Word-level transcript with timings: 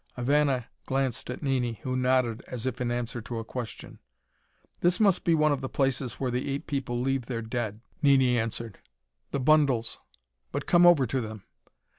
Ivana 0.17 0.65
glanced 0.87 1.29
at 1.29 1.43
Nini, 1.43 1.79
who 1.83 1.95
nodded 1.95 2.41
as 2.47 2.65
if 2.65 2.81
in 2.81 2.89
answer 2.89 3.21
to 3.21 3.37
a 3.37 3.43
question. 3.45 3.99
"This 4.79 4.99
must 4.99 5.23
be 5.23 5.35
one 5.35 5.51
of 5.51 5.61
the 5.61 5.69
places 5.69 6.13
where 6.15 6.31
the 6.31 6.49
ape 6.49 6.65
people 6.65 6.99
leave 6.99 7.27
their 7.27 7.43
dead," 7.43 7.81
Nini 8.01 8.35
answered. 8.35 8.79
"The 9.29 9.39
bundles 9.39 9.99
But 10.51 10.65
come 10.65 10.87
over 10.87 11.05
to 11.05 11.21
them." 11.21 11.43